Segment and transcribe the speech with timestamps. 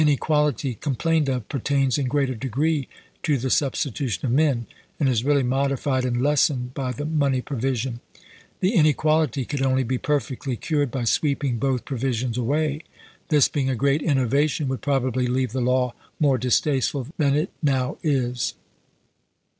[0.09, 2.87] equality complained of pertains in greater degree
[3.21, 4.65] to the substitution of men,
[4.99, 7.99] and is really modified and lessened by the money provision.
[8.61, 12.81] The in equality could only be perfectly cured by sweeping both provisions away.
[13.27, 17.51] This, being a great innova tion, would probably leave the law more distasteful than it
[17.61, 18.55] now is.